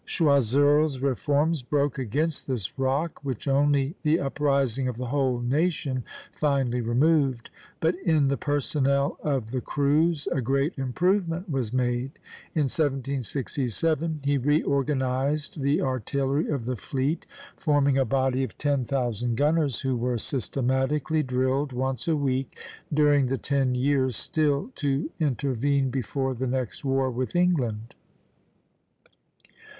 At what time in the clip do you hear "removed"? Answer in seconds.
6.81-7.51